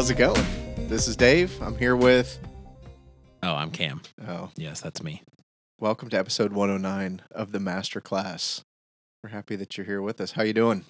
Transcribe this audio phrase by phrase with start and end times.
[0.00, 0.46] How's it going?
[0.88, 1.60] This is Dave.
[1.60, 2.38] I'm here with.
[3.42, 4.00] Oh, I'm Cam.
[4.26, 5.22] Oh, Yes, that's me.
[5.78, 8.62] welcome to episode 109 of the Master Class.
[9.22, 10.30] We're happy that you're here with us.
[10.32, 10.86] How you doing?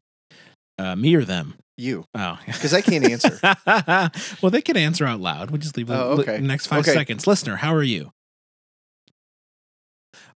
[0.79, 1.55] Uh, me or them?
[1.77, 3.37] You, Oh, because I can't answer.
[4.41, 5.51] well, they can answer out loud.
[5.51, 6.39] We just leave the Oh, li- okay.
[6.39, 6.93] next five Okay.
[6.95, 7.27] seconds.
[7.27, 8.13] Listener, how are you?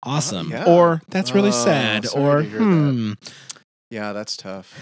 [0.02, 0.50] Awesome.
[0.50, 0.64] yeah.
[0.64, 2.08] Or that's really Oh, sad.
[2.16, 2.64] Or hear that.
[2.64, 3.12] hmm.
[3.90, 4.73] yeah, that's tough.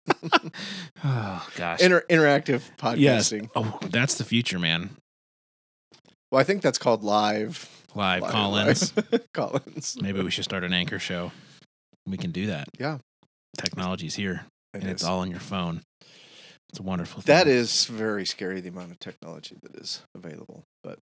[1.04, 1.80] Oh gosh.
[1.80, 2.62] Inter- interactive
[2.96, 3.32] yes.
[3.32, 3.50] podcasting.
[3.56, 4.90] Oh, that's the future, man.
[6.30, 7.68] Well, I think that's called live.
[7.94, 8.96] Live, live- Collins.
[8.96, 9.96] live Collins.
[10.00, 11.32] Maybe we should start an anchor show.
[12.06, 12.68] We can do that.
[12.78, 12.98] Yeah.
[13.58, 15.82] Technology's here, It and it's all on your phone.
[16.70, 17.34] It's a wonderful thing.
[17.34, 20.62] That is very scary, the amount of technology that is available.
[20.82, 20.98] But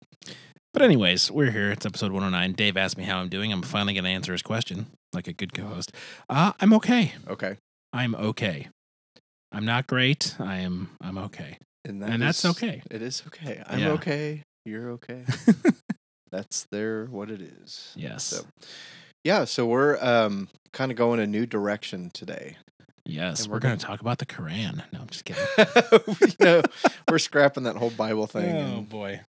[0.73, 1.71] But anyways, we're here.
[1.71, 2.53] It's episode 109.
[2.53, 3.51] Dave asked me how I'm doing.
[3.51, 5.91] I'm finally going to answer his question like a good co-host.
[6.29, 7.13] Uh, I'm okay.
[7.27, 7.57] okay.
[7.91, 8.69] I'm okay.
[9.51, 10.35] I'm not great.
[10.39, 10.89] I am.
[11.01, 11.57] I'm okay.
[11.85, 12.81] And, and that's is- okay.
[12.91, 13.63] It is okay.
[13.65, 13.89] I'm Yeah.
[13.91, 14.43] okay.
[14.65, 15.23] You're okay.
[16.31, 17.93] that's there what it is.
[17.95, 18.23] Yes.
[18.25, 18.45] So
[19.23, 22.57] yeah, so we're um kind of going a new direction today.
[23.05, 23.41] yes.
[23.41, 24.83] and We're, we're going gonna- to talk about the Quran.
[24.91, 25.43] No, I'm just kidding.
[26.39, 26.61] you know,
[27.09, 28.53] we're scrapping that whole Bible thing.
[28.55, 29.21] oh and, boy.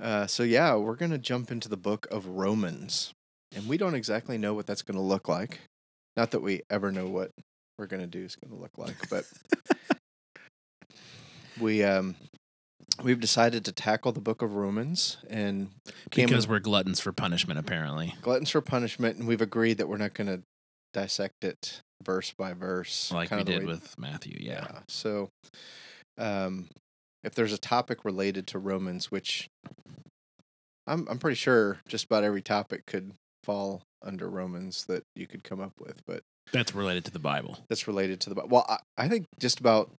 [0.00, 3.12] uh, so yeah, we're gonna jump into the book of Romans,
[3.54, 5.60] and we don't exactly know what that's gonna look like.
[6.16, 7.30] Not that we ever know what
[7.78, 9.24] we're gonna do is gonna look like, but
[11.60, 12.14] we um
[13.02, 15.70] we've decided to tackle the book of Romans and
[16.10, 18.14] Because we're gluttons for punishment, apparently.
[18.22, 20.42] gluttons for punishment, and we've agreed that we're not going to
[20.92, 24.36] dissect it verse by verse, Like we did with Matthew.
[24.40, 24.80] Yeah.
[24.88, 25.30] So,
[26.18, 26.68] um,
[27.24, 29.48] if there's a topic related to Romans, which
[30.86, 33.12] I'm I'm pretty sure just about every topic could
[33.44, 36.22] fall under Romans that you could come up with, but
[36.52, 37.58] That's related to the Bible.
[37.68, 39.90] that's related to the Bi- well, I, I think just about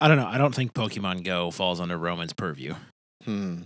[0.00, 0.26] I don't know.
[0.26, 2.74] I don't think Pokemon Go falls under Roman's purview.
[3.24, 3.62] hmm.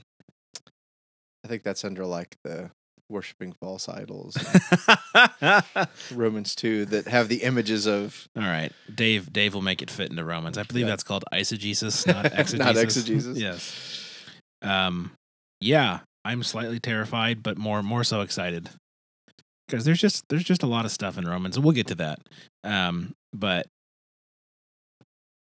[1.45, 2.71] I think that's under like the
[3.09, 4.37] worshiping false idols,
[6.15, 8.73] Romans two that have the images of All right.
[8.95, 10.59] Dave Dave will make it fit into Romans.
[10.59, 10.91] I believe Yeah.
[10.91, 12.59] that's called eisegesis, not exegesis.
[12.59, 13.39] Not exegesis.
[13.41, 14.17] yes.
[14.63, 15.13] Um
[15.61, 18.71] yeah, I'm slightly terrified, but more more so excited.
[19.71, 21.95] Because there's just there's just a lot of stuff in Romans, and we'll get to
[21.97, 22.21] that.
[22.65, 23.67] Um, but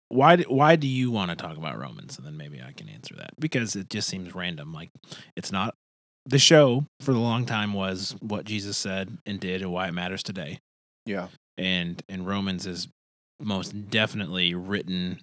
[0.09, 2.17] why why do you want to talk about Romans?
[2.17, 4.73] And then maybe I can answer that because it just seems random.
[4.73, 4.91] Like
[5.37, 5.75] it's not
[6.27, 9.93] the show for the long time was what Jesus said and did and why it
[9.93, 10.59] matters today
[11.07, 12.89] yeah and and Romans is
[13.41, 15.21] most definitely written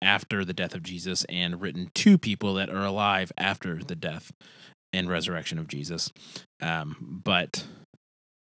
[0.00, 4.32] after the death of Jesus and written to people that are alive after the death
[4.92, 6.10] and resurrection of Jesus.
[6.60, 7.64] Um, but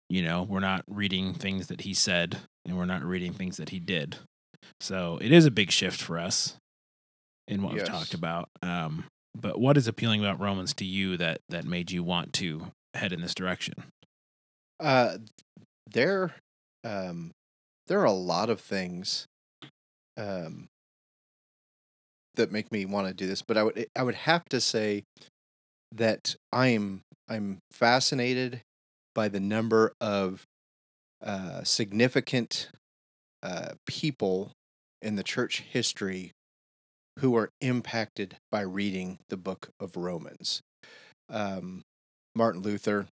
[0.09, 3.71] you know, we're not reading things that he said and we're not reading things that
[3.71, 4.17] he did.
[4.81, 6.57] So it is a big shift for us
[7.49, 7.83] in what Yes.
[7.83, 8.49] we've talked about.
[8.63, 12.73] Um, but what is appealing about Romans to you that that made you want to
[12.95, 13.75] head in this direction?
[14.81, 15.19] Uh,
[15.91, 16.35] there,
[16.85, 17.33] um,
[17.87, 19.27] there are a lot of things,
[20.17, 20.69] um,
[22.35, 23.43] that make me want to do this.
[23.43, 25.05] But I would, I would have to say
[25.93, 28.61] that I'm, I'm fascinated
[29.17, 30.45] by the number of
[31.25, 32.69] uh, significant
[33.43, 34.53] uh, people
[35.01, 36.33] in the church history
[37.21, 40.61] who are impacted by reading the book of Romans.
[41.31, 41.83] Um,
[42.35, 43.07] Martin Luther,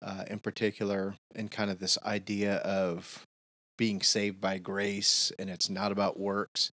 [0.00, 3.24] uh, in particular, and kind of this idea of
[3.76, 6.70] being saved by grace and it's not about works.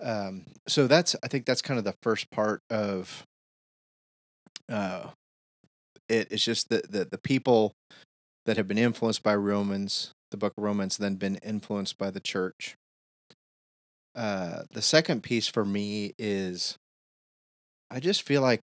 [0.00, 3.24] Um, so that's I think that's kind of the first part of
[4.70, 5.08] uh,
[6.08, 6.28] it.
[6.30, 7.74] It's just that the, the people
[8.46, 12.20] that have been influenced by Romans, the book of Romans, then been influenced by the
[12.20, 12.76] church.
[14.14, 16.76] Uh, the second piece for me is
[17.90, 18.60] I just feel like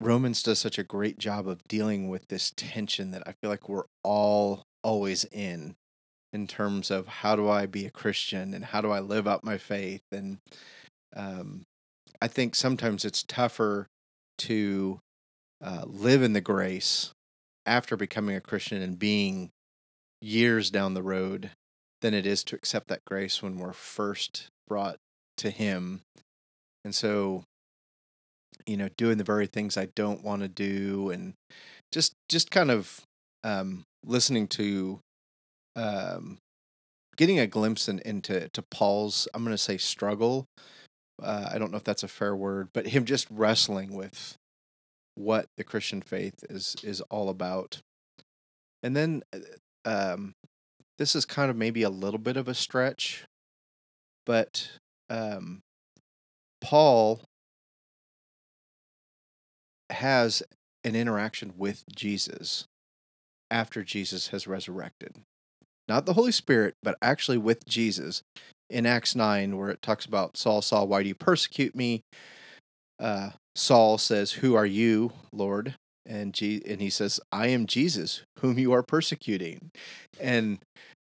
[0.00, 3.68] Romans does such a great job of dealing with this tension that I feel like
[3.68, 5.74] we're all always in
[6.32, 9.42] in terms of how do I be a Christian and how do I live out
[9.42, 10.38] my faith and
[11.16, 11.62] um,
[12.20, 13.86] I think sometimes it's tougher
[14.38, 15.00] to
[15.62, 17.12] uh, live in the grace
[17.64, 19.50] after becoming a Christian and being
[20.20, 21.50] years down the road
[22.02, 24.96] than it is to accept that grace when we're first brought
[25.38, 26.02] to Him.
[26.84, 27.44] And so,
[28.66, 31.34] you know, doing the very things I don't want to do, and
[31.92, 33.02] just just kind of
[33.42, 35.00] um, listening to,
[35.74, 36.38] um,
[37.16, 40.46] getting a glimpse in, into to Paul's, I'm going to say struggle.
[41.22, 44.36] Uh, I don't know if that's a fair word, but him just wrestling with
[45.16, 47.80] what the Christian faith is is all about.
[48.82, 49.22] And then
[49.84, 50.34] um,
[50.98, 53.24] this is kind of maybe a little bit of a stretch,
[54.24, 54.70] but
[55.10, 55.60] um,
[56.60, 57.22] Paul
[59.90, 60.42] has
[60.84, 62.66] an interaction with Jesus
[63.50, 65.16] after Jesus has resurrected.
[65.88, 68.22] Not the Holy Spirit, but actually with Jesus
[68.68, 72.02] in Acts 9, where it talks about Saul, Saul, why do you persecute me?
[72.98, 75.74] Uh, Saul says, Who are you, Lord?
[76.04, 79.70] And, G- and he says, I am Jesus, whom you are persecuting.
[80.20, 80.58] And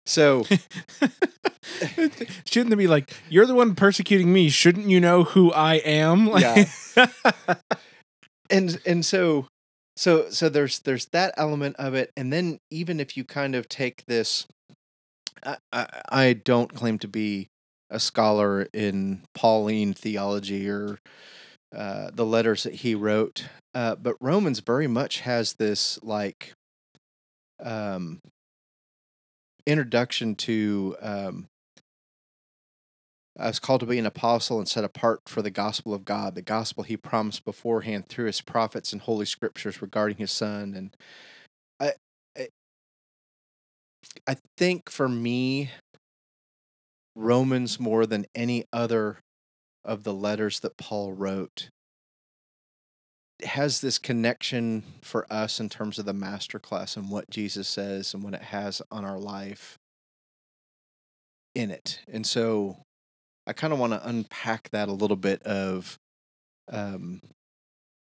[0.06, 0.44] so
[2.44, 4.48] Shouldn't they be like, you're the one persecuting me?
[4.48, 6.26] Shouldn't you know who I am?
[6.32, 6.68] Like,
[8.50, 9.46] and and so
[9.96, 13.68] so so there's there's that element of it and then even if you kind of
[13.68, 14.46] take this
[15.44, 17.48] I, I, I don't claim to be
[17.90, 20.98] a scholar in pauline theology or
[21.74, 26.52] uh, the letters that he wrote uh, but romans very much has this like
[27.62, 28.20] um
[29.66, 31.46] introduction to um
[33.38, 36.34] I was called to be an apostle and set apart for the gospel of God,
[36.34, 40.74] the gospel he promised beforehand through his prophets and holy scriptures regarding his son.
[40.74, 40.96] And
[41.80, 41.92] I,
[42.36, 42.48] I,
[44.26, 45.70] I think for me,
[47.16, 49.18] Romans more than any other
[49.84, 51.68] of the letters that Paul wrote
[53.44, 58.14] has this connection for us in terms of the master class and what Jesus says
[58.14, 59.78] and what it has on our life
[61.54, 62.00] in it.
[62.10, 62.78] And so
[63.46, 65.98] I kind of want to unpack that a little bit of
[66.70, 67.20] um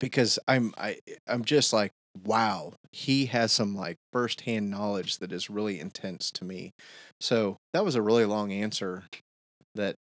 [0.00, 1.92] because I'm I I'm just like
[2.24, 6.72] wow, he has some like firsthand knowledge that is really intense to me.
[7.20, 9.04] So, that was a really long answer
[9.74, 9.96] that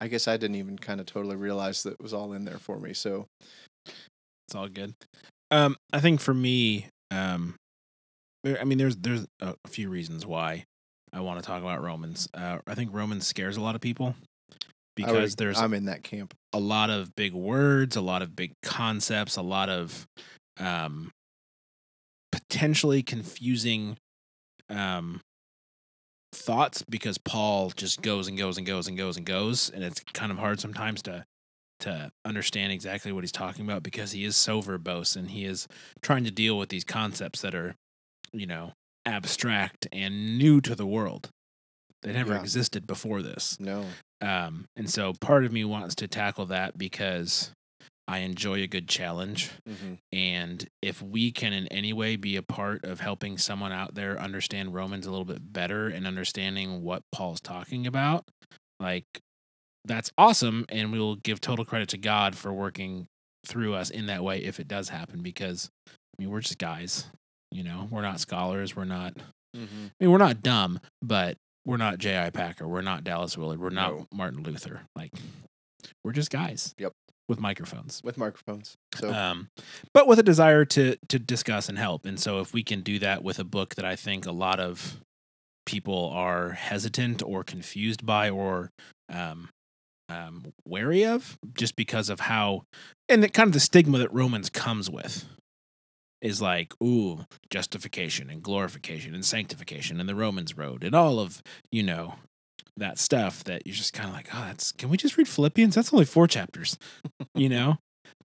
[0.00, 2.58] I guess I didn't even kind of totally realize that it was all in there
[2.58, 2.94] for me.
[2.94, 3.26] So,
[3.86, 4.94] it's all good.
[5.50, 7.56] Um, I think for me, um,
[8.46, 10.64] I mean, there's there's a few reasons why
[11.12, 12.28] I want to talk about Romans.
[12.32, 14.14] Uh, I think Romans scares a lot of people
[14.94, 16.34] because would- there's I'm in that camp.
[16.52, 20.06] a lot of big words, a lot of big concepts, a lot of
[20.58, 21.10] um,
[22.32, 23.96] potentially confusing
[24.68, 25.20] um,
[26.32, 30.00] thoughts because Paul just goes and goes and goes and goes and goes, and it's
[30.12, 31.24] kind of hard sometimes to
[31.80, 35.68] to understand exactly what he's talking about because he is so verbose and he is
[36.02, 37.76] trying to deal with these concepts that are,
[38.32, 38.72] you know,
[39.06, 41.30] abstract and new to the world.
[42.02, 42.40] They never Yeah.
[42.40, 43.60] existed before this.
[43.60, 43.86] No.
[44.20, 47.52] Um, and so part of me wants to tackle that because
[48.08, 49.50] I enjoy a good challenge.
[49.66, 53.94] hmm And if we can in any way be a part of helping someone out
[53.94, 58.24] there understand Romans a little bit better and understanding what Paul's talking about,
[58.80, 59.04] like
[59.84, 60.64] that's awesome.
[60.70, 63.06] And we'll give total credit to God for working
[63.46, 67.06] through us in that way if it does happen because I mean we're just guys.
[67.50, 69.14] You know, we're not scholars, we're not
[69.54, 72.30] hmm I mean, we're not dumb, but we're not J.I.
[72.30, 72.66] Packer.
[72.66, 73.60] We're not Dallas Willard.
[73.60, 74.06] We're not No.
[74.12, 74.82] Martin Luther.
[74.96, 75.12] Like,
[76.04, 76.74] we're just guys.
[76.78, 76.92] Yep.
[77.28, 78.00] With microphones.
[78.02, 78.76] With microphones.
[78.94, 79.50] So, Um,
[79.92, 82.06] but with a desire to to discuss and help.
[82.06, 84.60] And so, if we can do that with a book that I think a lot
[84.60, 84.98] of
[85.66, 88.70] people are hesitant or confused by or
[89.12, 89.50] um,
[90.08, 92.64] um, wary of, just because of how
[93.08, 95.26] and the kind of the stigma that Romans comes with
[96.20, 101.42] is like, ooh, justification and glorification and sanctification and the Romans road and all of,
[101.70, 102.14] you know,
[102.78, 105.74] that stuff that you're just kind of like, oh, that's can we just read Philippians?
[105.74, 106.78] That's only four chapters,
[107.34, 107.78] you know?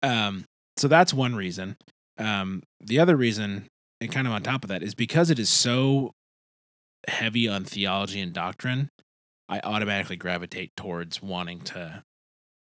[0.02, 0.44] Um,
[0.76, 1.76] so that's one reason.
[2.18, 3.66] Um, the other reason,
[4.00, 6.12] and kind of on top of that, is because it is so
[7.08, 8.88] heavy on theology and doctrine,
[9.48, 12.02] I automatically gravitate towards wanting to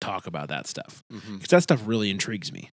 [0.01, 2.71] talk about that stuff because that stuff really intrigues me.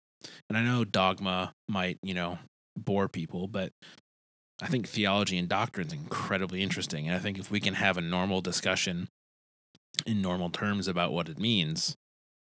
[0.49, 2.39] And I know dogma might, you know,
[2.77, 3.71] bore people, but
[4.61, 7.07] I think theology and doctrine is incredibly interesting.
[7.07, 9.07] And I think if we can have a normal discussion
[10.05, 11.95] in normal terms about what it means,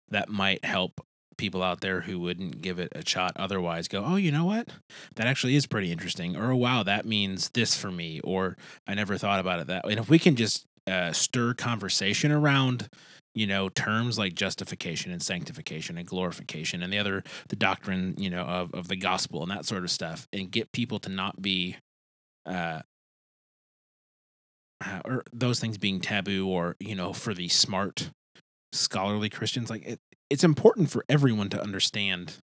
[0.09, 1.01] that might help
[1.39, 4.69] people out there who wouldn't give it a shot otherwise go, oh, you know what?
[5.17, 6.37] That actually is pretty interesting.
[6.37, 8.21] Or, wow, that means this for me.
[8.23, 9.93] Or, I never thought about it that way.
[9.93, 12.89] And if we can just uh, stir conversation around
[13.35, 18.29] you know terms like justification and sanctification and glorification and the other the doctrine you
[18.29, 21.41] know of, of the gospel and that sort of stuff and get people to not
[21.41, 21.77] be
[22.47, 22.81] uh
[24.85, 28.11] uh, or those things being taboo or you know for the smart
[28.73, 32.39] scholarly christians like it, it's important for everyone to understand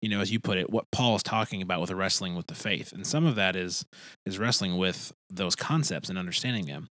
[0.00, 2.46] you know as you put it what paul is talking about with the wrestling with
[2.46, 2.92] the faith.
[2.92, 3.84] And some of that is
[4.24, 6.88] is wrestling with those concepts and understanding them.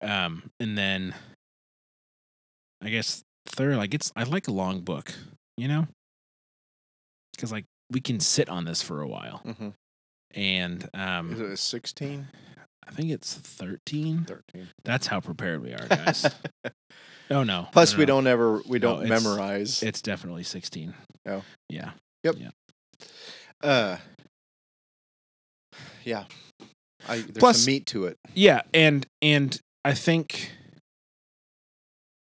[0.00, 1.14] Um and then
[2.80, 5.12] i guess third like it's i like a long book
[5.58, 5.86] you know?
[7.34, 9.42] Because like we can sit on this for a while.
[9.44, 9.74] Mhm.
[10.34, 12.28] And um Is it a 16?
[12.86, 14.24] I think it's 13.
[14.24, 14.68] 13.
[14.84, 16.26] That's how prepared we are, guys.
[17.30, 17.68] oh no.
[17.72, 18.06] Plus, No, we no.
[18.06, 19.82] don't ever we No, don't it's- memorize.
[19.82, 20.92] It's definitely 16.
[21.26, 21.42] Oh.
[21.68, 21.92] Yeah.
[22.24, 22.36] Yep.
[23.62, 23.96] Uh,
[26.04, 26.24] yeah.
[27.08, 28.18] I, there's Plus- some meat to it.
[28.34, 30.52] Yeah, and and I think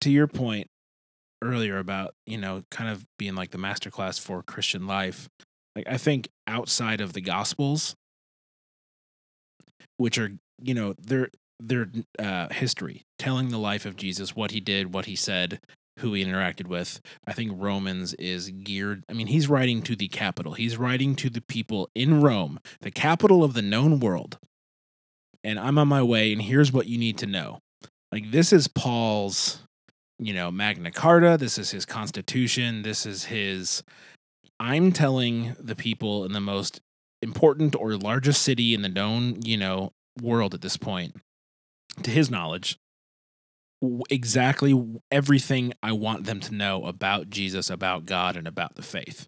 [0.01, 0.67] to your point
[1.41, 5.29] earlier about, you know, kind of being like the masterclass for Christian life,
[5.77, 7.95] like I think outside of the gospels
[9.97, 10.31] which are,
[10.61, 11.29] you know, they're
[11.59, 15.59] they're uh history, telling the life of Jesus, what he did, what he said,
[15.99, 16.99] who he interacted with.
[17.27, 19.03] I think Romans is geared.
[19.09, 20.53] I mean, he's writing to the capital.
[20.53, 24.37] He's writing to the people in Rome, the capital of the known world.
[25.43, 27.59] And I'm on my way, and here's what you need to know.
[28.11, 29.59] Like, this is Paul's,
[30.19, 31.37] you know, Magna Carta.
[31.39, 32.81] This is his constitution.
[32.81, 33.83] This is his.
[34.59, 36.81] I'm telling the people in the most
[37.21, 41.15] important or largest city in the known, you know, world at this point,
[42.03, 42.77] to his knowledge,
[44.09, 49.27] exactly everything I want them to know about Jesus, about God, and about the faith.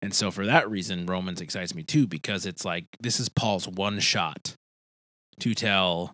[0.00, 3.68] And so for that reason, Romans excites me too, because it's like this is Paul's
[3.68, 4.54] one shot
[5.40, 6.12] to tell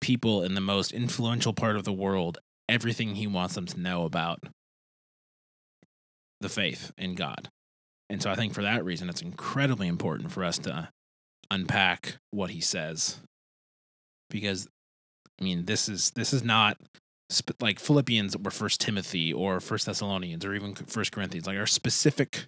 [0.00, 4.04] people in the most influential part of the world everything he wants them to know
[4.04, 4.40] about
[6.40, 7.48] the faith in God.
[8.10, 10.88] And so I think for that reason, it's incredibly important for us to
[11.50, 13.18] unpack what he says,
[14.30, 14.68] because
[15.40, 16.78] I mean, this is this is not
[17.30, 21.66] sp- like Philippians or First Timothy or First Thessalonians or even First Corinthians, like are
[21.66, 22.46] specific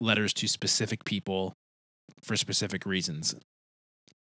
[0.00, 1.52] letters to specific people
[2.22, 3.34] for specific reasons.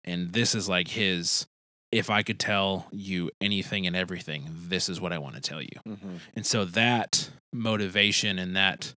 [0.03, 1.45] And this is like his.
[1.91, 5.61] If I could tell you anything and everything, this is what I want to tell
[5.61, 5.77] you.
[5.87, 6.15] Mm-hmm.
[6.35, 8.95] And so that motivation and that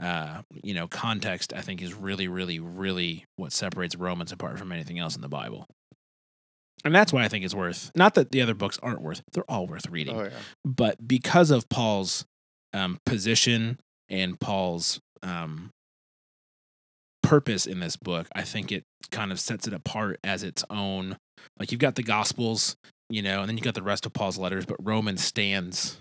[0.00, 4.72] uh, you know context, I think, is really, really, really what separates Romans apart from
[4.72, 5.66] anything else in the Bible.
[6.84, 7.90] And that's why I think it's worth.
[7.94, 10.16] Not that the other books aren't worth; they're all worth reading.
[10.18, 10.30] Oh yeah.
[10.64, 12.26] But because of Paul's
[12.72, 15.70] um, position and Paul's um,
[17.22, 21.16] purpose in this book, I think it kind of sets it apart as its own.
[21.58, 22.76] Like you've got the Gospels,
[23.08, 25.98] you know, and then you've got the rest of Paul's letters, but Romans stands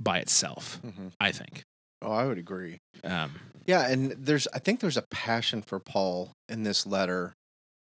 [0.00, 0.80] by itself.
[0.84, 1.08] Mm-hmm.
[1.20, 1.64] I think.
[2.02, 2.78] Oh, I would agree.
[3.04, 3.32] Um,
[3.66, 7.34] Yeah, and there's I think there's a passion for Paul in this letter,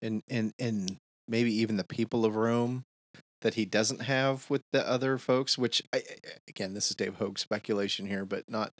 [0.02, 0.96] and and and
[1.28, 2.82] maybe even the people of Rome
[3.42, 5.56] that he doesn't have with the other folks.
[5.56, 6.02] Which I,
[6.48, 8.72] again, this is Dave Hogue speculation here, but not.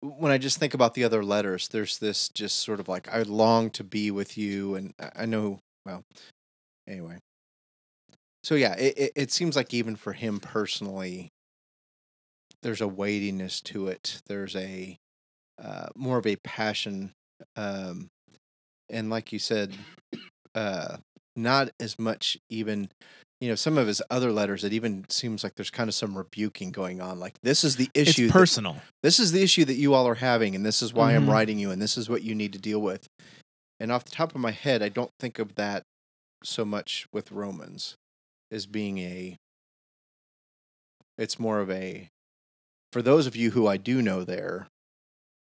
[0.00, 3.22] When I just think about the other letters, there's this just sort of like I
[3.22, 5.58] long to be with you, and I- I know.
[5.86, 6.02] Well,
[6.86, 7.18] anyway.
[8.44, 11.30] So yeah, it it, it seems like even for him personally,
[12.64, 14.20] there's a weightiness to it.
[14.26, 14.98] There's a
[15.62, 17.12] uh, more of a passion,
[17.54, 18.08] um,
[18.90, 19.72] and like you said,
[20.56, 20.96] uh,
[21.36, 22.88] not as much even.
[23.40, 26.16] You know, some of his other letters, it even seems like there's kind of some
[26.16, 27.20] rebuking going on.
[27.20, 28.24] Like this is the issue.
[28.24, 28.76] it's that- personal.
[29.02, 31.30] this is the issue that you all are having, and this is why I'm Mhm.
[31.32, 33.06] writing you, and this is what you need to deal with.
[33.78, 35.82] And off the top of my head, I don't think of that
[36.42, 37.96] so much with Romans
[38.50, 39.36] as being a.
[41.18, 42.08] It's more of a.
[42.94, 44.68] For those of you who I do know there,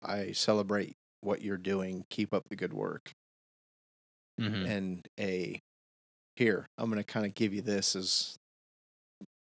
[0.02, 2.04] I celebrate what you're doing.
[2.10, 3.12] Keep up the good work.
[4.42, 4.68] Mhm.
[4.68, 5.60] And a.
[6.36, 8.38] Here, I'm going to kind of give you this as.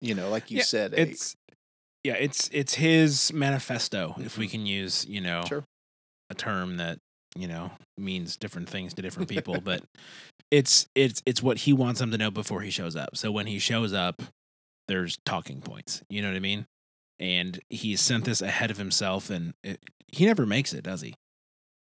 [0.01, 1.37] You know, like you Yeah, said, a, It's
[2.03, 4.15] yeah, it's it's his manifesto.
[4.19, 5.63] If we can use you know Sure.
[6.29, 6.99] a term that
[7.33, 9.81] you know means different things to different people, but
[10.51, 13.15] it's it's it's what he wants them to know before he shows up.
[13.15, 14.21] So when he shows up,
[14.89, 16.03] there's talking points.
[16.09, 16.65] You know what I mean?
[17.19, 19.79] And he's sent this ahead of himself, and it,
[20.11, 21.15] he never makes it, does he?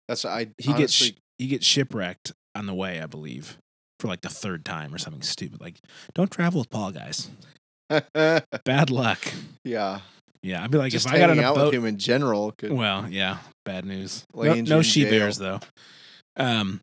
[0.08, 0.48] that's I.
[0.58, 3.58] He gets sh- he gets shipwrecked on the way, I believe,
[4.00, 5.60] for like the third time or something stupid.
[5.62, 5.80] Like,
[6.14, 7.30] don't travel with Paul, guys.
[7.90, 9.20] Bad luck.
[9.64, 10.02] yeah.
[10.44, 11.74] Yeah, I'd be like, just if I got on a out boat.
[11.74, 14.28] him in general could Well, yeah, bad news.
[14.36, 15.10] No, no she jail.
[15.10, 15.60] bears though.
[16.38, 16.82] Um,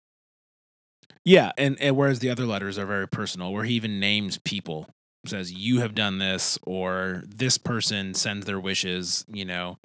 [1.24, 4.88] yeah, and, and whereas the other letters are very personal, where he even names people,
[5.26, 9.24] says you have done this, or this person sends their wishes.
[9.28, 9.78] You know,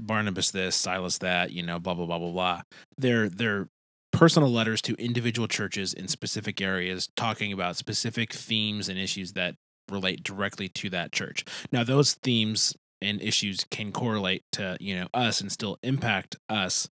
[0.00, 1.52] Barnabas this, Silas that.
[1.52, 2.62] You know, blah blah blah blah blah.
[2.98, 3.68] They're they're
[4.12, 9.54] personal letters to individual churches in specific areas, talking about specific themes and issues that
[9.88, 11.44] relate directly to that church.
[11.72, 16.88] Now, those themes and issues can correlate to you know us and still impact us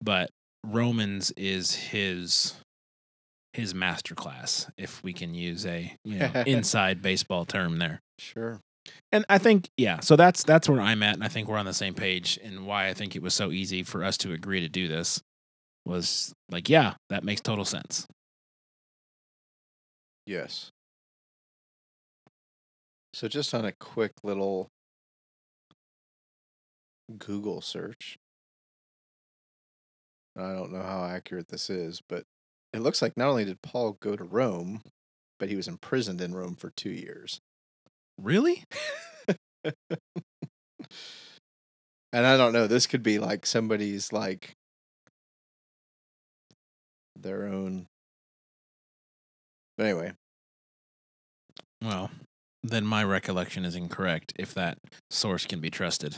[0.00, 0.30] but
[0.66, 2.54] romans is his
[3.52, 8.60] his masterclass if we can use a you know inside baseball term there sure.
[9.10, 11.66] and i think yeah so that's that's where i'm at and i think we're on
[11.66, 14.60] the same page and why i think it was so easy for us to agree
[14.60, 15.20] to do this
[15.84, 18.06] was like yeah that makes total sense
[20.26, 20.70] Yes.
[23.14, 24.68] So just on a quick little
[27.18, 28.16] Google search.
[30.36, 32.24] I don't know how accurate this is, but
[32.72, 34.82] it looks like not only did Paul go to Rome,
[35.38, 37.40] but he was imprisoned in Rome for two years.
[38.18, 38.64] Really?
[42.14, 44.52] And I don't know, this could be like somebody's like
[47.18, 47.86] their own.
[49.78, 50.12] But anyway,
[51.82, 52.10] Well,
[52.62, 54.76] then my recollection is incorrect if that
[55.10, 56.16] source can be trusted.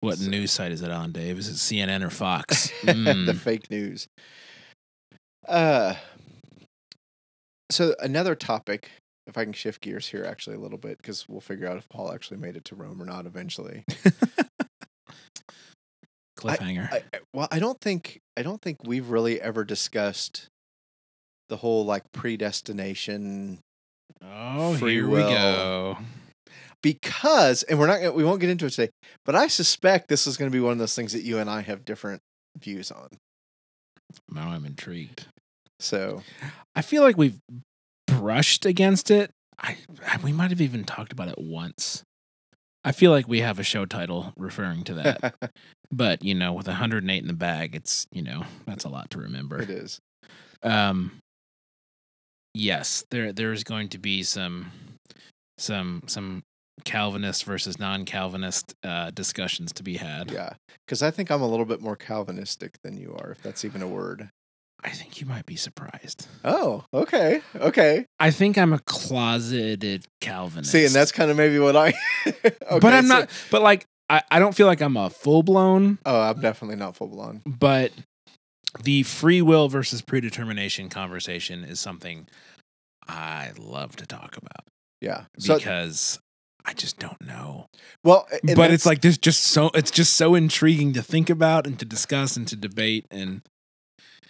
[0.00, 1.38] What So- news site is it on, Dave?
[1.38, 2.70] Is it CNN or Fox?
[2.84, 3.36] the Mm.
[3.38, 4.08] fake news.
[5.50, 5.96] Uh,
[7.70, 8.90] so another topic,
[9.26, 11.88] if I can shift gears here actually a little bit, because we'll figure out if
[11.88, 13.84] Paul actually made it to Rome or not eventually.
[16.38, 16.92] Cliffhanger.
[16.92, 20.48] I, I- well, I don't think I don't think we've really ever discussed
[21.48, 23.58] the whole like predestination
[24.24, 25.16] oh, here will.
[25.16, 25.98] we go.
[26.82, 28.90] because, and we're not we won't get into it today,
[29.24, 31.50] but I suspect this is going to be one of those things that you and
[31.50, 32.20] I have different
[32.58, 33.08] views on.
[34.32, 35.26] Now I'm intrigued.
[35.80, 36.22] So
[36.74, 37.40] I feel like we've
[38.06, 39.30] brushed against it.
[39.58, 42.04] I, I we might have even talked about it once.
[42.84, 45.34] I feel like we have a show title referring to that.
[45.92, 49.18] but, you know, with 108 in the bag, it's, you know, that's a lot to
[49.18, 49.60] remember.
[49.60, 50.00] it is.
[50.62, 51.12] Um
[52.54, 54.72] yes, there there's going to be some
[55.58, 56.42] some some
[56.84, 60.30] Calvinist versus non-Calvinist uh discussions to be had.
[60.30, 60.54] Yeah,
[60.86, 63.82] because I think I'm a little bit more Calvinistic than you are, if that's even
[63.82, 64.30] a word.
[64.82, 66.26] I think you might be surprised.
[66.44, 68.06] Oh, okay, okay.
[68.18, 70.72] I think I'm a closeted Calvinist.
[70.72, 71.92] See, and that's kind of maybe what I.
[72.26, 73.30] okay, but I'm so- not.
[73.50, 75.98] But like, I, I don't feel like I'm a full blown.
[76.06, 77.42] Oh, I'm definitely not full blown.
[77.46, 77.92] But
[78.82, 82.26] the free will versus predetermination conversation is something
[83.06, 84.64] I love to talk about
[85.00, 85.24] Yeah.
[85.38, 86.20] So, because
[86.64, 87.66] I just don't know.
[88.04, 91.78] well, but it's like there's just so it's just so intriguing to think about and
[91.80, 93.42] to discuss and to debate and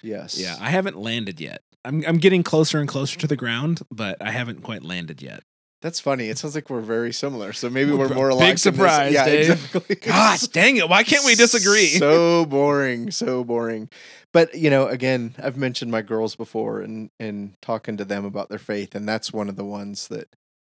[0.03, 1.63] yes, yeah, I haven't landed yet.
[1.85, 5.43] I'm I'm getting closer and closer to the ground, but I haven't quite landed yet.
[5.83, 6.29] That's funny.
[6.29, 7.55] It sounds like we're very similar.
[7.55, 8.51] So maybe Well, we're more alike.
[8.51, 9.51] Big surprise, Yeah, Dave.
[9.51, 9.97] exactly.
[10.03, 10.89] Gosh, dang it!
[10.91, 11.87] Why can't we disagree?
[11.99, 13.89] so boring, so boring.
[14.33, 18.51] But you know, again, I've mentioned my girls before, and and talking to them about
[18.51, 20.29] their faith, and that's one of the ones that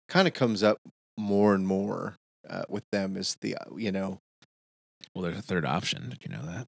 [0.09, 0.79] kind of comes up
[1.19, 2.17] more and more
[2.49, 4.21] uh, with them is the uh, you know.
[5.15, 6.11] Well, there's a third option.
[6.11, 6.67] Did you know that?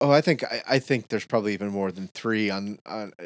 [0.00, 3.24] Oh, I think I, I think there's probably even more than three on on, uh,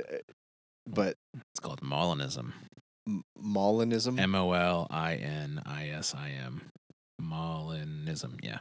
[0.87, 2.53] but It's called Molinism.
[3.09, 4.19] M- Molinism.
[4.21, 6.63] M O L I N I S I M.
[7.21, 8.59] Molinism, yeah.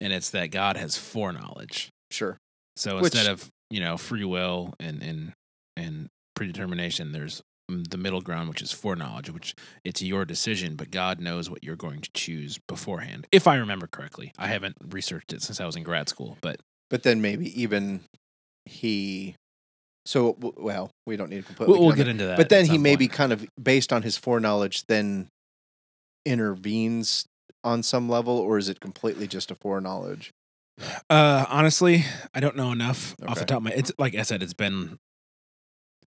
[0.00, 1.90] And it's that God has foreknowledge.
[2.10, 2.38] sure.
[2.76, 5.32] So Which- instead of, you know, free will and and
[5.76, 9.54] and predetermination, there's the middle ground which is foreknowledge, which
[9.84, 13.26] it's your decision, but God knows what you're going to choose beforehand.
[13.30, 14.32] If I remember correctly.
[14.38, 18.00] I haven't researched it since I was in grad school, but But then maybe even
[18.64, 19.34] he.
[20.06, 21.74] So well, we don't need to completely.
[21.74, 22.38] we'll, we'll get into that.
[22.38, 25.28] but then he maybe kind of based on his foreknowledge then
[26.24, 27.26] intervenes
[27.64, 30.30] on some level or is it completely just a foreknowledge
[31.10, 33.70] Uh, honestly, I don't know enough off the top of my.
[33.72, 34.96] It's like I said, it's been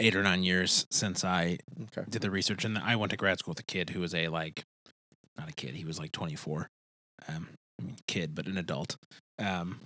[0.00, 2.08] eight or nine years since I okay.
[2.08, 4.28] did the research, and I went to grad school with a kid who was a
[4.28, 4.64] like,
[5.38, 6.68] not a kid, he was like twenty four,
[7.28, 7.48] um,
[7.80, 8.96] I mean, kid, but an adult,
[9.38, 9.80] um,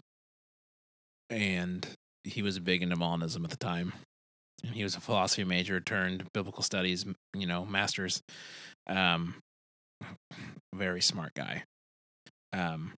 [1.29, 1.87] and
[2.23, 3.93] he was big into Molinism at the time,
[4.65, 8.23] and he was a philosophy major turned biblical studies, you know, master's,
[8.89, 9.35] um,
[10.75, 11.65] very smart guy,
[12.53, 12.93] um,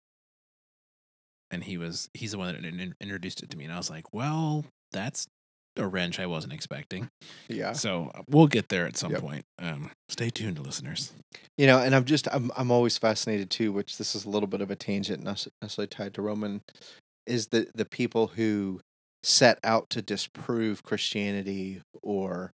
[1.50, 3.78] and he was he's the one that in- in- introduced it to me, and I
[3.78, 5.26] was like, well, that's
[5.76, 7.08] a wrench I wasn't expecting.
[7.48, 9.20] yeah So uh, we'll get there at some Yep.
[9.20, 9.44] point.
[9.58, 11.12] Um, stay tuned, listeners.
[11.58, 14.46] you know and i'm just i'm, I'm always fascinated too which this is a little
[14.46, 16.62] bit of a tangent not necessarily tied to roman
[17.26, 18.80] is the the people who
[19.22, 22.52] set out to disprove christianity or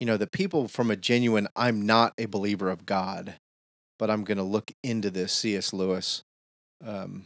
[0.00, 3.34] you know the people from a genuine i'm not a believer of god
[3.98, 6.22] but i'm going to look into this cs lewis
[6.84, 7.24] um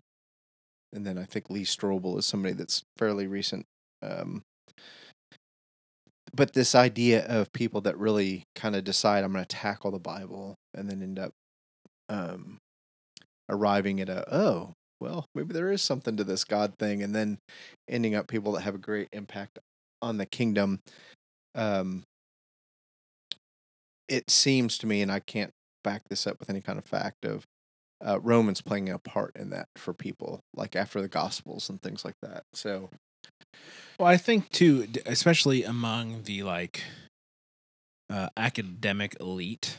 [0.93, 3.65] and then i think lee strobel is somebody that's fairly recent
[4.03, 4.43] um
[6.35, 9.99] but this idea of people that really kind of decide I'm going to tackle the
[9.99, 11.33] Bible and then end up
[12.09, 12.59] um,
[13.49, 17.39] arriving at a oh well maybe there is something to this God thing and then
[17.89, 19.59] ending up people that have a great impact
[20.03, 20.81] on the kingdom.
[21.55, 22.05] Um,
[24.09, 25.51] it seems to me, and I can't
[25.83, 27.45] back this up with any kind of fact of
[28.05, 32.05] uh, Romans playing a part in that for people like after the Gospels and things
[32.05, 32.43] like that.
[32.53, 32.91] So
[33.99, 36.83] Well, I think too, especially among the like
[38.11, 39.79] uh, academic elite,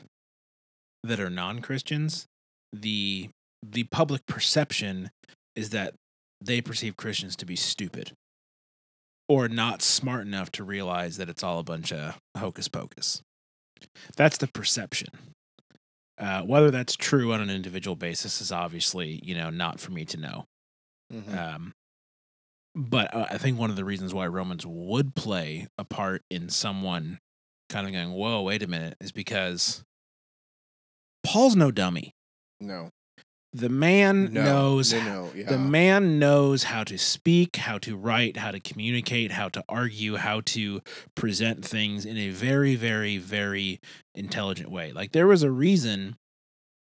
[1.03, 2.25] that are non-Christians,
[2.73, 3.29] the
[3.63, 5.09] the public perception
[5.55, 5.93] is that
[6.41, 8.11] they perceive Christians to be stupid
[9.27, 13.21] or not smart enough to realize that it's all a bunch of hocus pocus.
[14.15, 15.09] That's the perception.
[16.19, 20.05] Uh, whether that's true on an individual basis is obviously, you know, not for me
[20.05, 20.45] to know.
[21.13, 21.37] Mhm.
[21.37, 21.73] Um,
[22.77, 26.49] but uh, I think one of the reasons why Romans would play a part in
[26.49, 27.19] someone
[27.69, 29.83] kind of going, "Whoa, wait a minute," is because
[31.23, 32.13] Paul's no dummy.
[32.61, 32.89] no,
[33.53, 35.49] The man no, knows no, no, yeah.
[35.49, 40.15] the man knows how to speak, how to write, how to communicate, how to argue,
[40.15, 40.81] how to
[41.15, 43.79] present things in a very, very, very
[44.15, 44.91] intelligent way.
[44.91, 46.15] Like there was a reason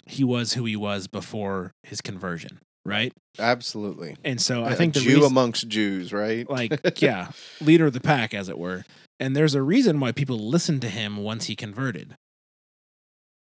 [0.05, 3.13] he was who he was before his conversion, right?
[3.39, 4.15] Absolutely.
[4.23, 6.49] And so I think the Jew reason, amongst Jews, right?
[6.49, 8.85] like yeah, leader of the pack, as it were.
[9.19, 12.15] And there's a reason why people listened to him once he converted.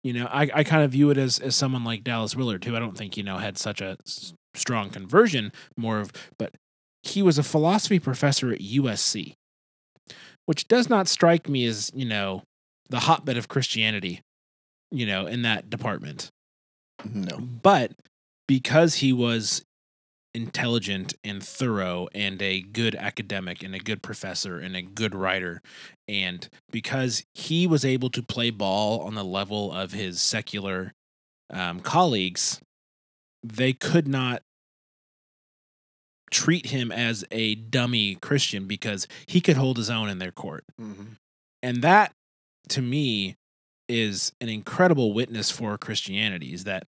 [0.03, 2.75] You know, I, I kind of view it as as someone like Dallas Willard, who
[2.75, 5.51] I don't think you know had such a s- strong conversion.
[5.75, 6.53] More of, but
[7.03, 9.33] he was a philosophy professor at USC,
[10.45, 12.43] which does not strike me as you know
[12.89, 14.21] the hotbed of Christianity.
[14.91, 16.29] You know, in that department,
[17.03, 17.37] no.
[17.37, 17.91] but
[18.47, 19.63] because he was
[20.33, 25.61] intelligent and thorough and a good academic and a good professor and a good writer
[26.09, 30.91] and because he was able to play ball on the level of his secular
[31.51, 32.59] um, colleagues
[33.43, 34.41] they could not
[36.31, 40.65] treat him as a dummy christian because he could hold his own in their court
[40.77, 41.15] Mhm.
[41.63, 42.11] and that
[42.69, 43.37] to me
[43.87, 46.87] is an incredible witness for christianity is that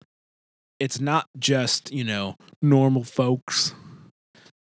[0.79, 3.75] it's not just you know normal folks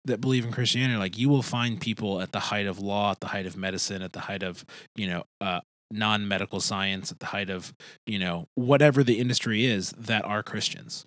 [0.05, 0.97] that believe in christianity.
[0.97, 4.01] Like you will find people at the height of law at the height of medicine
[4.01, 5.59] at the height of you know uh,
[5.91, 7.73] non-medical science at the height of
[8.05, 11.05] you know whatever the industry is that are christians.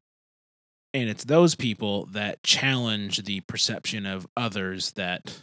[0.94, 5.42] And it's those people that challenge the perception of others that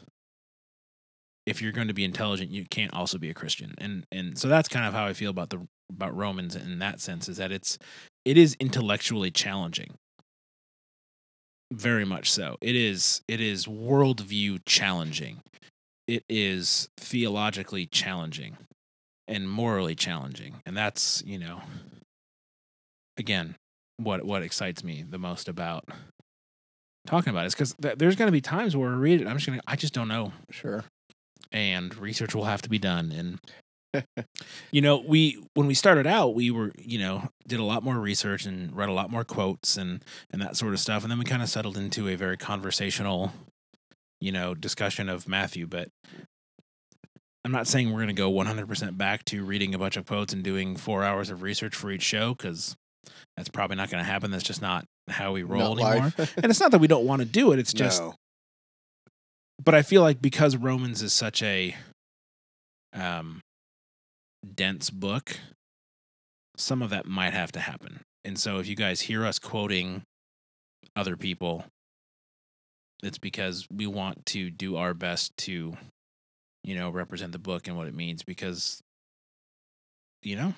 [1.45, 3.73] if you're going to be intelligent you can't also be a christian.
[3.78, 6.99] And and so that's kind of how i feel about the about romans in that
[6.99, 7.78] sense is that it's
[8.25, 9.93] it is intellectually challenging.
[11.71, 12.57] Very much so.
[12.61, 15.41] It is it is worldview challenging.
[16.07, 18.57] It is theologically challenging
[19.27, 20.61] and morally challenging.
[20.65, 21.61] And that's you know
[23.17, 23.55] again
[23.97, 25.85] what what excites me the most about
[27.07, 29.27] talking about it is because th- there's going to be times where I read it
[29.27, 30.33] i'm just going to i just don't know.
[30.51, 30.83] Sure.
[31.51, 33.39] and research will have to be done and
[34.71, 37.99] you know we when we started out we were you know did a lot more
[37.99, 41.03] research and read a lot more quotes and and that sort of stuff.
[41.03, 43.34] And then we kind of settled into a very conversational
[44.21, 45.67] you know discussion of matthew.
[45.67, 45.89] But
[47.43, 50.34] i'm not saying we're going to go 100% back to reading a bunch of quotes
[50.34, 52.75] and doing four hours of research for each show because
[53.38, 54.31] that's probably not going to happen.
[54.31, 56.13] That's just not how we roll Not anymore.
[56.38, 58.15] and it's not that we don't want to do it it's just no.
[59.63, 61.75] but I feel like because Romans is such a
[62.93, 63.41] um
[64.55, 65.39] dense book,
[66.57, 68.01] some of that might have to happen.
[68.23, 70.03] And so if you guys hear us quoting
[70.95, 71.65] other people,
[73.03, 75.77] it's because we want to do our best to
[76.63, 78.81] you know represent the book and what it means because
[80.23, 80.53] you know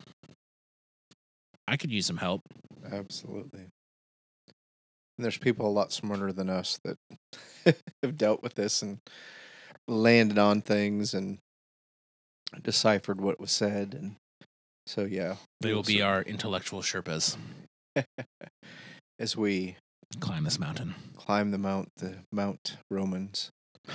[1.68, 2.44] I could use some help.
[2.90, 3.66] Absolutely.
[5.18, 6.98] And there's people a lot smarter than us that
[8.04, 9.00] have dealt with this and
[9.88, 11.40] landed on things and
[12.64, 14.16] deciphered what was said and
[14.86, 17.38] so yeah They will be So- our intellectual Sherpas.
[19.20, 19.76] as we
[20.22, 20.96] Climb this mountain.
[21.18, 23.50] climb the mount the Mount Romans.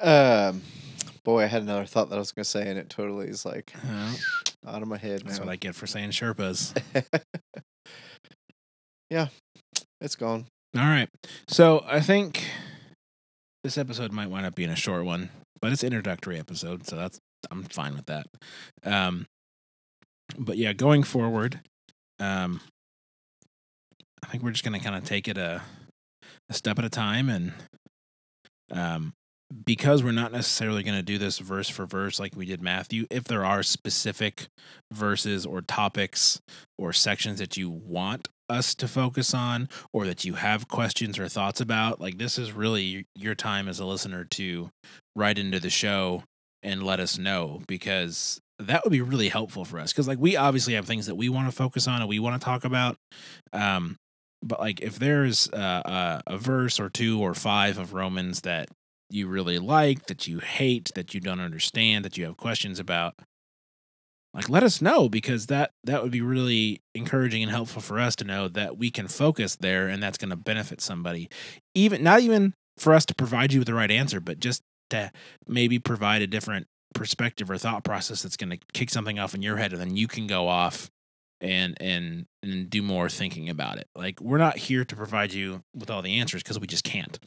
[0.00, 0.62] um
[1.24, 3.72] boy, I had another thought that I was gonna say and it totally is like
[3.86, 4.14] Uh,
[4.66, 5.44] out of my head that's now.
[5.46, 6.76] what I get for saying Sherpas.
[9.10, 9.28] yeah.
[10.00, 10.46] It's gone.
[10.76, 11.08] All right.
[11.48, 12.44] So I think
[13.64, 17.20] this episode might wind up being a short one, but it's introductory episode, so that's
[17.50, 18.26] I'm fine with that.
[18.84, 19.26] Um,
[20.38, 21.60] but yeah, going forward,
[22.18, 22.60] um,
[24.22, 25.62] I think we're just gonna kind of take it a
[26.48, 27.52] a step at a time, and
[28.70, 29.12] um,
[29.64, 33.06] because we're not necessarily going to do this verse for verse like we did Matthew,
[33.10, 34.48] if there are specific
[34.92, 36.40] verses or topics
[36.76, 41.28] or sections that you want us to focus on or that you have questions or
[41.28, 44.70] thoughts about, like this is really your time as a listener to
[45.16, 46.22] write into the show
[46.62, 49.92] and let us know because that would be really helpful for us.
[49.92, 52.40] Because like we obviously have things that we want to focus on and we want
[52.40, 52.96] to talk about
[53.52, 53.96] um
[54.42, 58.68] but like if there's uh, a, a verse or two or five of romans that
[59.10, 63.14] you really like that you hate that you don't understand that you have questions about
[64.34, 68.14] like let us know because that that would be really encouraging and helpful for us
[68.16, 71.30] to know that we can focus there and that's going to benefit somebody.
[71.74, 75.10] Even not even for us to provide you with the right answer but just to
[75.46, 79.42] maybe provide a different perspective or thought process that's going to kick something off in
[79.42, 80.90] your head and then you can go off
[81.40, 83.88] and and and do more thinking about it.
[83.94, 87.18] Like we're not here to provide you with all the answers because we just can't.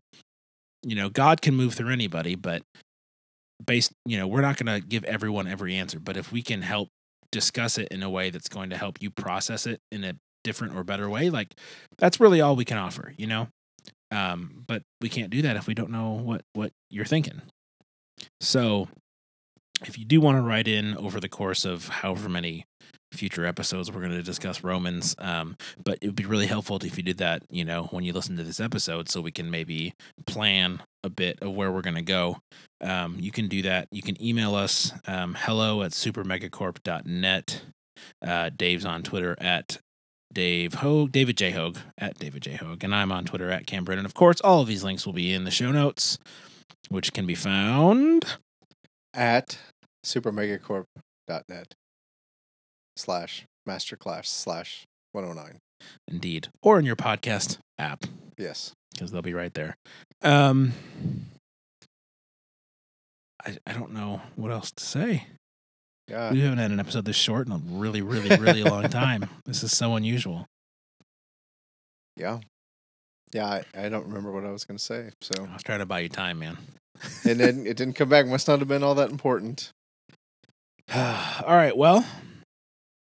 [0.81, 2.63] You know god can move through anybody but
[3.65, 6.61] based you know we're not going to give everyone every answer but if we can
[6.61, 6.89] help
[7.31, 10.75] discuss it in a way that's going to help you process it in a different
[10.75, 11.53] or better way like
[11.97, 13.47] that's really all we can offer you know
[14.11, 17.41] um but we can't do that if we don't know what what you're thinking.
[18.41, 18.87] So
[19.85, 22.65] if you do want to write in over the course of however many
[23.11, 26.95] future episodes we're going to discuss romans um, but it would be really helpful if
[26.95, 29.93] you did that you know when you listen to this episode so we can maybe
[30.27, 32.37] plan a bit of where we're going to go.
[32.81, 33.87] Um, you can do that.
[33.91, 37.61] You can email us um, hello at supermegacorp.net
[38.25, 39.77] uh, dave's on twitter at
[40.33, 41.51] Dave Hogue, David J.
[41.51, 42.53] Hogue at David J.
[42.55, 44.05] Hogue, and I'm on Twitter at Cam Brennan.
[44.05, 46.17] Of course, all of these links will be in the show notes,
[46.89, 48.37] which can be found
[49.13, 49.57] At
[50.05, 51.73] supermegacorp.net
[52.95, 55.59] slash masterclass slash 109.
[56.07, 58.05] indeed, or in your podcast app
[58.37, 58.73] Yes.
[58.93, 59.75] because they'll be right there.
[60.21, 60.73] Um,
[63.45, 65.25] I I don't know what else to say.
[66.09, 66.31] Yeah.
[66.31, 69.29] We haven't had an episode this short in a really, really, really long time.
[69.45, 70.47] This is so unusual.
[72.17, 72.39] Yeah.
[73.31, 73.45] Yeah.
[73.45, 75.11] I, I don't remember what I was going to say.
[75.21, 76.57] So, I was trying to buy you time, man.
[77.25, 78.25] and then it didn't come back.
[78.25, 79.71] Must not have been all that important.
[80.95, 82.05] all right, well,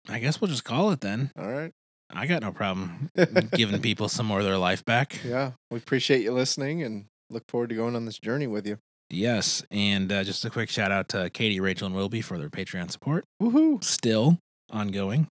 [0.09, 1.31] I guess we'll just call it then.
[1.39, 1.73] All right.
[2.13, 3.11] I got no problem
[3.55, 5.21] giving people some more of their life back.
[5.25, 5.53] Yeah.
[5.71, 8.79] We appreciate you listening and look forward to going on this journey with you.
[9.11, 12.49] Yes, and uh, just a quick shout out to Katie, Rachel, and Wilby for their
[12.49, 13.25] Patreon support.
[13.43, 13.83] Woohoo.
[13.83, 14.39] Still
[14.71, 15.27] ongoing.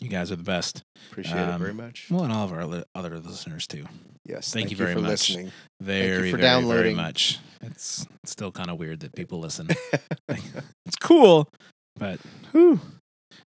[0.00, 0.82] You guys are the best.
[1.10, 2.08] Appreciate it Um, very much.
[2.10, 3.84] Well, and all of our li- other listeners too.
[4.24, 4.52] Yes.
[4.52, 5.10] thank you very for much.
[5.10, 5.52] listening.
[5.80, 6.96] Very, for very, very downloading.
[6.96, 7.38] much.
[7.62, 9.68] It's still kind of weird that people listen.
[10.28, 11.48] it's cool,
[11.96, 12.20] but
[12.52, 12.80] whew,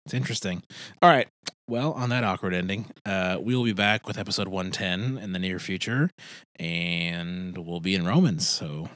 [0.05, 0.63] it's interesting.
[1.01, 1.27] All right.
[1.67, 5.39] Well, on that awkward ending, uh, we will be back with episode 110 in the
[5.39, 6.09] near future,
[6.57, 8.47] and we'll be in Romans.
[8.47, 8.89] So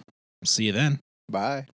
[0.45, 0.99] see you then.
[1.29, 1.65] Bye.